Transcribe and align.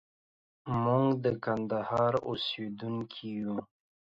موږ 0.83 1.07
د 1.23 1.25
کندهار 1.45 2.13
اوسېدونکي 2.29 3.25
يو. 3.39 3.55